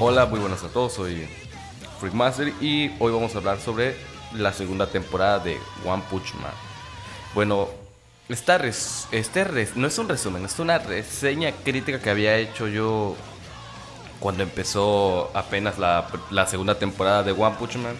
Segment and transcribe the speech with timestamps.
[0.00, 1.28] Hola, muy buenas a todos, soy
[2.00, 3.94] Freakmaster y hoy vamos a hablar sobre
[4.32, 6.52] la segunda temporada de One Punch Man.
[7.34, 7.68] Bueno,
[8.28, 12.66] esta res- este res- no es un resumen, es una reseña crítica que había hecho
[12.68, 13.14] yo
[14.20, 17.96] cuando empezó apenas la, la segunda temporada de One Punch Man.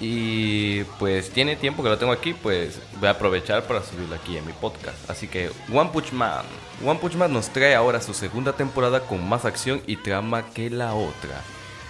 [0.00, 4.36] Y pues tiene tiempo que lo tengo aquí, pues voy a aprovechar para subirlo aquí
[4.36, 5.08] en mi podcast.
[5.08, 6.44] Así que One Punch Man.
[6.84, 10.70] One Punch Man nos trae ahora su segunda temporada con más acción y trama que
[10.70, 11.42] la otra.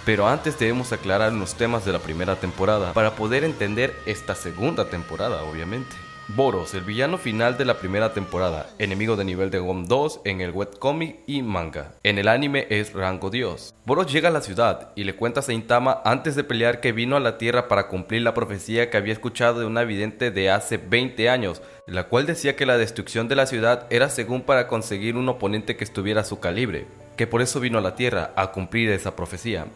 [0.05, 4.85] Pero antes debemos aclarar unos temas de la primera temporada para poder entender esta segunda
[4.85, 5.95] temporada, obviamente.
[6.27, 10.41] Boros, el villano final de la primera temporada, enemigo de nivel de GOM 2 en
[10.41, 11.93] el webcomic y manga.
[12.01, 13.75] En el anime es rango dios.
[13.85, 17.15] Boros llega a la ciudad y le cuenta a Saitama antes de pelear que vino
[17.15, 20.77] a la tierra para cumplir la profecía que había escuchado de una vidente de hace
[20.77, 25.17] 20 años, la cual decía que la destrucción de la ciudad era según para conseguir
[25.17, 28.51] un oponente que estuviera a su calibre, que por eso vino a la tierra a
[28.51, 29.67] cumplir esa profecía.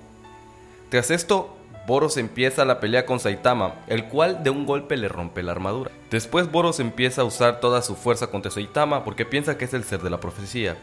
[0.89, 1.58] Tras esto,
[1.89, 5.89] Boros empieza la pelea con Saitama, el cual de un golpe le rompe la armadura.
[6.11, 9.83] Después Boros empieza a usar toda su fuerza contra Saitama porque piensa que es el
[9.83, 10.77] ser de la profecía.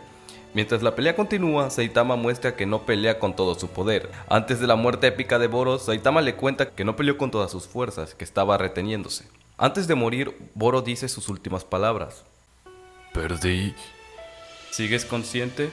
[0.52, 4.10] Mientras la pelea continúa, Saitama muestra que no pelea con todo su poder.
[4.28, 7.52] Antes de la muerte épica de Boros, Saitama le cuenta que no peleó con todas
[7.52, 9.28] sus fuerzas, que estaba reteniéndose.
[9.58, 12.24] Antes de morir, Boros dice sus últimas palabras.
[13.14, 13.76] Perdí.
[14.72, 15.70] ¿Sigues consciente?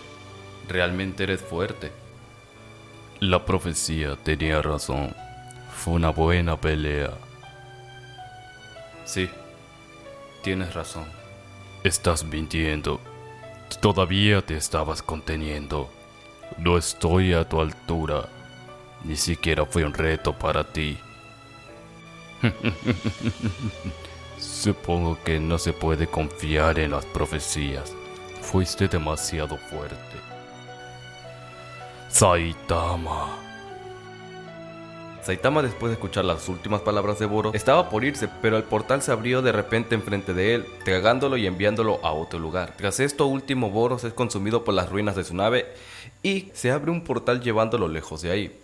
[0.70, 2.03] Realmente eres fuerte.
[3.24, 5.16] La profecía tenía razón.
[5.74, 7.12] Fue una buena pelea.
[9.06, 9.30] Sí,
[10.42, 11.06] tienes razón.
[11.86, 13.00] Estás mintiendo.
[13.80, 15.90] Todavía te estabas conteniendo.
[16.58, 18.28] No estoy a tu altura.
[19.06, 20.98] Ni siquiera fue un reto para ti.
[24.38, 27.96] Supongo que no se puede confiar en las profecías.
[28.42, 30.33] Fuiste demasiado fuerte.
[32.14, 33.40] Saitama.
[35.24, 39.02] Saitama después de escuchar las últimas palabras de Boros estaba por irse, pero el portal
[39.02, 42.76] se abrió de repente enfrente de él, tragándolo y enviándolo a otro lugar.
[42.78, 45.74] Tras esto último, Boros es consumido por las ruinas de su nave
[46.22, 48.60] y se abre un portal llevándolo lejos de ahí.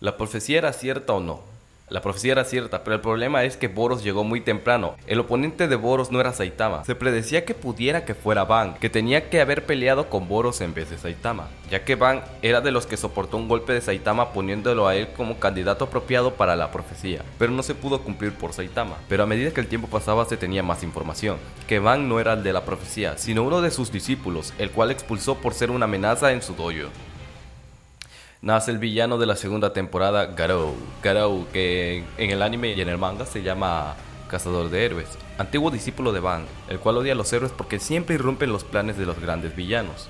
[0.00, 1.51] ¿La profecía era cierta o no?
[1.92, 4.94] La profecía era cierta, pero el problema es que Boros llegó muy temprano.
[5.06, 6.86] El oponente de Boros no era Saitama.
[6.86, 10.72] Se predecía que pudiera que fuera Van, que tenía que haber peleado con Boros en
[10.72, 14.32] vez de Saitama, ya que Van era de los que soportó un golpe de Saitama
[14.32, 18.54] poniéndolo a él como candidato apropiado para la profecía, pero no se pudo cumplir por
[18.54, 18.96] Saitama.
[19.10, 21.36] Pero a medida que el tiempo pasaba se tenía más información,
[21.68, 24.90] que Van no era el de la profecía, sino uno de sus discípulos, el cual
[24.90, 26.88] expulsó por ser una amenaza en su dojo
[28.42, 30.74] nace el villano de la segunda temporada, Garou.
[31.00, 33.94] Garou, que en el anime y en el manga se llama
[34.28, 35.08] Cazador de Héroes,
[35.38, 38.98] antiguo discípulo de Van, el cual odia a los héroes porque siempre irrumpen los planes
[38.98, 40.08] de los grandes villanos.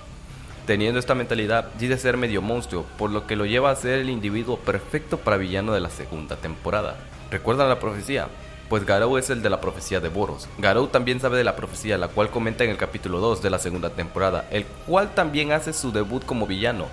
[0.67, 4.09] Teniendo esta mentalidad, dice ser medio monstruo, por lo que lo lleva a ser el
[4.09, 6.97] individuo perfecto para villano de la segunda temporada.
[7.31, 8.29] ¿Recuerdan la profecía?
[8.71, 10.49] Pues Garou es el de la profecía de Boros.
[10.57, 13.59] Garou también sabe de la profecía, la cual comenta en el capítulo 2 de la
[13.59, 16.87] segunda temporada, el cual también hace su debut como villano.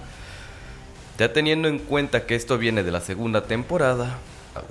[1.20, 4.16] Ya teniendo en cuenta que esto viene de la segunda temporada,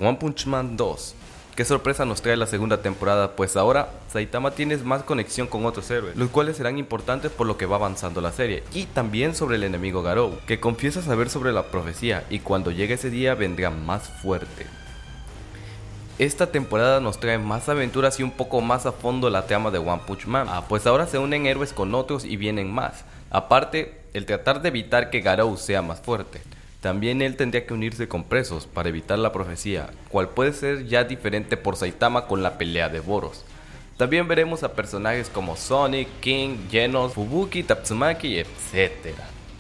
[0.01, 1.15] One Punch Man 2.
[1.55, 3.37] ¿Qué sorpresa nos trae la segunda temporada?
[3.37, 7.59] Pues ahora Saitama tiene más conexión con otros héroes, los cuales serán importantes por lo
[7.59, 8.63] que va avanzando la serie.
[8.73, 12.95] Y también sobre el enemigo Garou, que confiesa saber sobre la profecía y cuando llegue
[12.95, 14.65] ese día vendrá más fuerte.
[16.19, 19.79] Esta temporada nos trae más aventuras y un poco más a fondo la trama de
[19.79, 20.47] One Punch Man.
[20.49, 23.05] Ah, pues ahora se unen héroes con otros y vienen más.
[23.31, 26.41] Aparte, el tratar de evitar que Garou sea más fuerte.
[26.81, 31.05] También él tendría que unirse con presos para evitar la profecía, cual puede ser ya
[31.05, 33.45] diferente por Saitama con la pelea de Boros.
[33.97, 39.13] También veremos a personajes como Sonic, King, Genos, Fubuki, Tatsumaki, etc.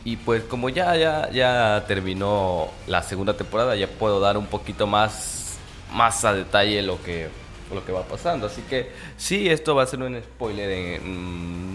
[0.04, 4.86] Y pues como ya, ya, ya terminó la segunda temporada, ya puedo dar un poquito
[4.86, 5.58] más,
[5.92, 7.28] más a detalle lo que,
[7.74, 8.46] lo que va pasando.
[8.46, 11.67] Así que sí, esto va a ser un spoiler en, mm,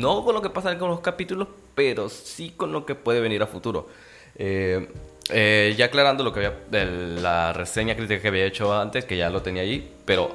[0.00, 3.42] no con lo que pasa con los capítulos, pero sí con lo que puede venir
[3.42, 3.88] a futuro.
[4.36, 4.88] Eh,
[5.30, 9.16] eh, ya aclarando lo que había, de la reseña crítica que había hecho antes, que
[9.16, 10.30] ya lo tenía allí, pero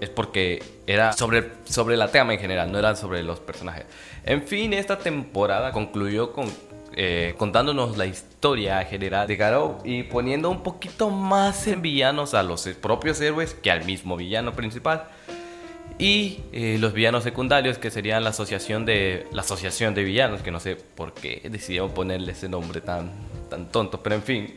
[0.00, 3.84] es porque era sobre, sobre la trama en general, no era sobre los personajes.
[4.24, 6.46] En fin, esta temporada concluyó con,
[6.94, 12.42] eh, contándonos la historia general de Garou y poniendo un poquito más en villanos a
[12.42, 15.04] los propios héroes que al mismo villano principal.
[16.02, 20.50] Y eh, los villanos secundarios, que serían la asociación de la asociación de villanos, que
[20.50, 23.12] no sé por qué decidieron ponerle ese nombre tan,
[23.48, 24.54] tan tonto, pero en fin.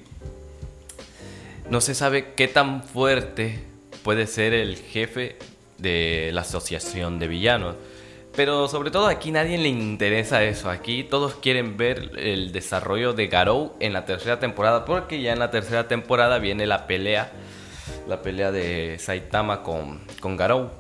[1.70, 3.60] No se sabe qué tan fuerte
[4.02, 5.38] puede ser el jefe
[5.78, 7.76] de la asociación de villanos.
[8.36, 10.72] Pero sobre todo aquí nadie le interesa eso.
[10.72, 14.84] Aquí todos quieren ver el desarrollo de Garou en la tercera temporada.
[14.84, 17.32] Porque ya en la tercera temporada viene la pelea.
[18.08, 20.72] La pelea de Saitama con, con Garou.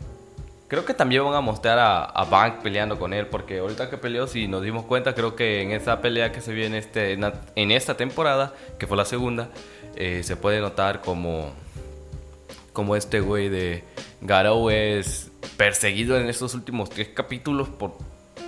[0.67, 3.27] Creo que también van a mostrar a, a Bank peleando con él.
[3.27, 6.53] Porque ahorita que peleó, si nos dimos cuenta, creo que en esa pelea que se
[6.53, 9.49] viene este, en esta temporada, que fue la segunda,
[9.95, 11.51] eh, se puede notar como,
[12.73, 13.83] como este güey de
[14.21, 17.93] Garou es perseguido en estos últimos tres capítulos por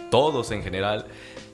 [0.09, 1.05] todos en general.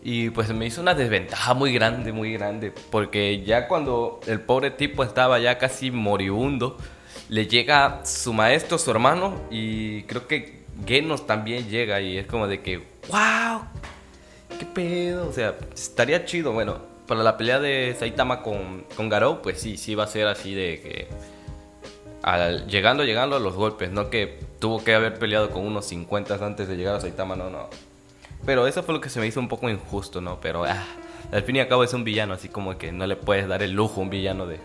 [0.02, 2.74] Y pues me hizo una desventaja muy grande, muy grande.
[2.90, 6.78] Porque ya cuando el pobre tipo estaba ya casi moribundo,
[7.30, 12.48] le llega su maestro, su hermano, y creo que Genos también llega y es como
[12.48, 12.78] de que,
[13.10, 13.62] wow,
[14.58, 15.28] qué pedo.
[15.28, 16.52] O sea, estaría chido.
[16.52, 20.28] Bueno, para la pelea de Saitama con, con Garou, pues sí, sí va a ser
[20.28, 21.08] así de que
[22.68, 26.68] llegando, llegando a los golpes, no que tuvo que haber peleado con unos 50 antes
[26.68, 27.70] de llegar a Saitama, no, no.
[28.46, 30.40] Pero eso fue lo que se me hizo un poco injusto, ¿no?
[30.42, 30.84] Pero ah,
[31.32, 33.64] al fin y al cabo es un villano, así como que no le puedes dar
[33.64, 34.60] el lujo a un villano de,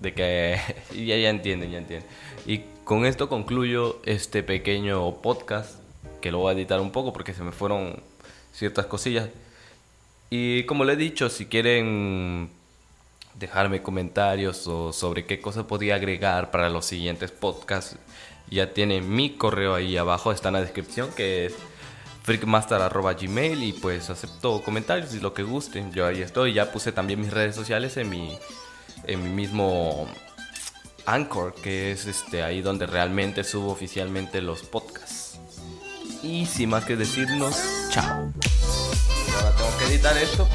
[0.00, 0.58] de que...
[0.94, 2.08] ya, ya entienden, ya entienden.
[2.46, 5.78] Y con esto concluyo este pequeño podcast,
[6.20, 8.02] que lo voy a editar un poco porque se me fueron
[8.52, 9.28] ciertas cosillas.
[10.30, 12.50] Y como le he dicho, si quieren
[13.34, 17.96] dejarme comentarios o sobre qué cosa podía agregar para los siguientes podcasts,
[18.50, 21.54] ya tienen mi correo ahí abajo, está en la descripción, que es
[22.22, 25.92] freakmaster.gmail y pues acepto comentarios y lo que gusten.
[25.92, 28.38] Yo ahí estoy, ya puse también mis redes sociales en mi,
[29.04, 30.06] en mi mismo
[31.06, 35.38] Anchor, que es este ahí donde realmente subo oficialmente los podcasts.
[36.22, 37.56] Y sin más que decirnos,
[37.90, 38.32] chao.
[39.36, 40.46] Ahora tengo que editar esto.